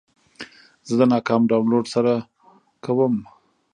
[0.87, 2.13] زه د ناکام ډاونلوډ له سره
[2.85, 3.15] کوم.